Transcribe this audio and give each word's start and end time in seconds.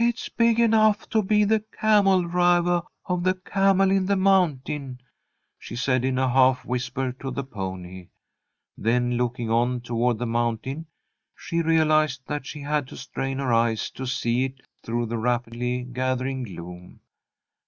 "It's 0.00 0.28
big 0.28 0.58
enough 0.58 1.08
to 1.10 1.22
be 1.22 1.44
the 1.44 1.60
camel 1.78 2.24
drivah 2.24 2.82
of 3.06 3.22
the 3.22 3.34
camel 3.34 3.92
in 3.92 4.06
the 4.06 4.16
mountain," 4.16 5.00
she 5.56 5.76
said 5.76 6.04
in 6.04 6.18
a 6.18 6.28
half 6.28 6.64
whisper 6.64 7.12
to 7.20 7.30
the 7.30 7.44
pony. 7.44 8.08
Then 8.76 9.16
looking 9.16 9.50
on 9.50 9.80
toward 9.80 10.18
the 10.18 10.26
mountain, 10.26 10.86
she 11.36 11.62
realized 11.62 12.22
that 12.26 12.44
she 12.44 12.60
had 12.62 12.88
to 12.88 12.96
strain 12.96 13.38
her 13.38 13.52
eyes 13.52 13.88
to 13.90 14.04
see 14.04 14.46
it 14.46 14.62
through 14.82 15.06
the 15.06 15.18
rapidly 15.18 15.84
gathering 15.84 16.42
gloom. 16.42 16.98